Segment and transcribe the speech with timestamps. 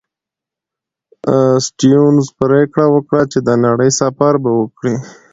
[1.67, 4.95] سټيونز پرېکړه وکړه چې د نړۍ سفر به وکړي.